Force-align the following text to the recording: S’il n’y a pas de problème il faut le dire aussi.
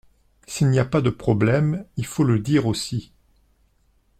S’il 0.47 0.69
n’y 0.71 0.79
a 0.79 0.85
pas 0.85 1.01
de 1.01 1.11
problème 1.11 1.85
il 1.95 2.07
faut 2.07 2.23
le 2.23 2.39
dire 2.39 2.65
aussi. 2.65 3.11